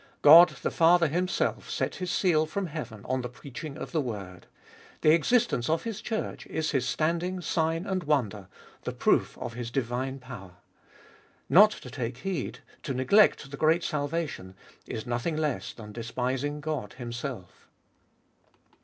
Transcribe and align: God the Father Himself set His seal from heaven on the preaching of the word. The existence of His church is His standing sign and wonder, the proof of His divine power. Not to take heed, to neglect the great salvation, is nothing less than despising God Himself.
God 0.23 0.49
the 0.63 0.71
Father 0.71 1.07
Himself 1.07 1.69
set 1.69 1.97
His 1.97 2.09
seal 2.09 2.47
from 2.47 2.65
heaven 2.65 3.03
on 3.05 3.21
the 3.21 3.29
preaching 3.29 3.77
of 3.77 3.91
the 3.91 4.01
word. 4.01 4.47
The 5.01 5.11
existence 5.13 5.69
of 5.69 5.83
His 5.83 6.01
church 6.01 6.47
is 6.47 6.71
His 6.71 6.87
standing 6.89 7.39
sign 7.39 7.85
and 7.85 8.03
wonder, 8.05 8.47
the 8.83 8.93
proof 8.93 9.37
of 9.37 9.53
His 9.53 9.69
divine 9.69 10.17
power. 10.17 10.55
Not 11.49 11.69
to 11.69 11.91
take 11.91 12.17
heed, 12.17 12.61
to 12.81 12.95
neglect 12.95 13.51
the 13.51 13.57
great 13.57 13.83
salvation, 13.83 14.55
is 14.87 15.05
nothing 15.05 15.37
less 15.37 15.71
than 15.71 15.91
despising 15.91 16.61
God 16.61 16.93
Himself. 16.93 17.67